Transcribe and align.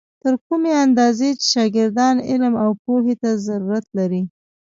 تر 0.21 0.33
کومې 0.45 0.71
اندازې 0.85 1.29
چې 1.39 1.45
شاګردان 1.53 2.15
علم 2.29 2.53
او 2.63 2.69
پوهې 2.83 3.15
ته 3.21 3.29
ضرورت 3.47 3.85
لري. 3.97 4.21